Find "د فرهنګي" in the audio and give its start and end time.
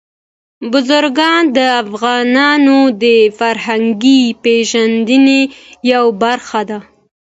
3.03-4.21